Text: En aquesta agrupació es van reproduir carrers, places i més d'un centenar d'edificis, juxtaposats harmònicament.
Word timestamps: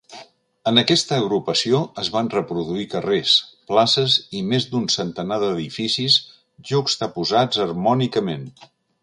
En 0.69 0.79
aquesta 0.81 1.17
agrupació 1.23 1.81
es 2.03 2.09
van 2.15 2.31
reproduir 2.35 2.85
carrers, 2.93 3.33
places 3.73 4.17
i 4.41 4.41
més 4.55 4.67
d'un 4.73 4.89
centenar 4.95 5.39
d'edificis, 5.45 6.17
juxtaposats 6.73 7.63
harmònicament. 7.69 8.51